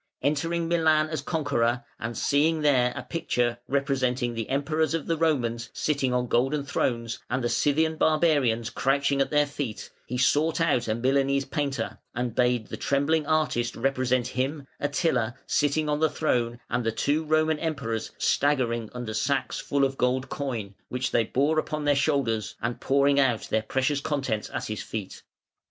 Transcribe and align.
Entering 0.23 0.67
Milan 0.67 1.09
as 1.09 1.21
a 1.21 1.25
conqueror, 1.25 1.83
and 1.99 2.17
seeing 2.17 2.61
there 2.61 2.91
a 2.95 3.03
picture 3.03 3.59
representing 3.67 4.33
the 4.33 4.49
Emperors 4.49 4.95
of 4.95 5.05
the 5.05 5.15
Romans 5.15 5.69
sitting 5.73 6.11
on 6.11 6.25
golden 6.25 6.65
thrones, 6.65 7.19
and 7.29 7.43
the 7.43 7.49
Scythian 7.49 7.97
barbarians 7.97 8.71
crouching 8.71 9.21
at 9.21 9.29
their 9.29 9.45
feet, 9.45 9.91
he 10.07 10.17
sought 10.17 10.59
out 10.59 10.87
a 10.87 10.95
Milanese 10.95 11.45
painter, 11.45 11.99
and 12.15 12.33
bade 12.33 12.65
the 12.69 12.77
trembling 12.77 13.27
artist 13.27 13.75
represent 13.75 14.29
him, 14.29 14.65
Attila, 14.79 15.35
sitting 15.45 15.87
on 15.87 15.99
the 15.99 16.09
throne, 16.09 16.59
and 16.67 16.83
the 16.83 16.91
two 16.91 17.23
Roman 17.23 17.59
Emperors 17.59 18.09
staggering 18.17 18.89
under 18.93 19.13
sacks 19.13 19.59
full 19.59 19.83
of 19.85 19.99
gold 19.99 20.29
coin, 20.29 20.73
which 20.89 21.11
they 21.11 21.25
bore 21.25 21.59
upon 21.59 21.85
their 21.85 21.93
shoulders, 21.93 22.55
and 22.59 22.81
pouring 22.81 23.19
out 23.19 23.49
their 23.51 23.61
precious 23.61 24.01
contents 24.01 24.49
at 24.51 24.65
his 24.65 24.81
feet. 24.81 25.21